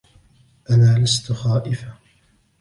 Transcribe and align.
أنا 0.69 0.97
لستُ 0.99 1.31
خائفةً 1.31 1.93